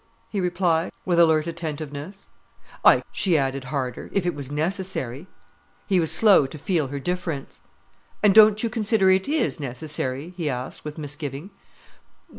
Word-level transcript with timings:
he 0.29 0.41
replied, 0.41 0.91
with 1.05 1.19
alert 1.19 1.45
attentiveness. 1.45 2.31
"I 2.83 2.95
could," 3.01 3.03
she 3.11 3.37
added, 3.37 3.65
harder, 3.65 4.09
"if 4.11 4.25
it 4.25 4.33
was 4.33 4.49
necessary." 4.49 5.27
He 5.85 5.99
was 5.99 6.11
slow 6.11 6.47
to 6.47 6.57
feel 6.57 6.87
her 6.87 6.99
difference. 6.99 7.61
"And 8.23 8.33
don't 8.33 8.63
you 8.63 8.69
consider 8.71 9.11
it 9.11 9.27
is 9.29 9.59
necessary?" 9.59 10.33
he 10.35 10.49
asked, 10.49 10.83
with 10.83 10.97
misgiving. 10.97 11.51